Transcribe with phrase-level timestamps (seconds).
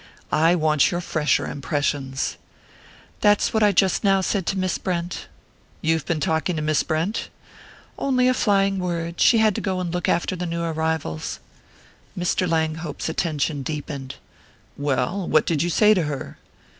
[0.33, 2.35] "I want your fresher impressions."
[3.19, 5.27] "That's what I just now said to Miss Brent."
[5.79, 7.29] "You've been talking to Miss Brent?"
[7.99, 11.39] "Only a flying word she had to go and look after the new arrivals."
[12.17, 12.49] Mr.
[12.49, 14.15] Langhope's attention deepened.
[14.75, 16.39] "Well, what did you say to her?"